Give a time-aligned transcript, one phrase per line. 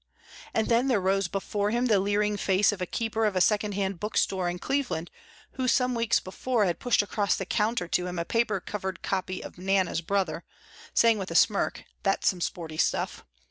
[0.55, 3.73] And then there rose before him the leering face of a keeper of a second
[3.73, 5.11] hand book store in Cleveland
[5.51, 9.43] who some weeks before had pushed across the counter to him a paper covered copy
[9.43, 10.43] of "Nana's Brother,"
[10.95, 13.23] saying with a smirk, "That's some sporty stuff."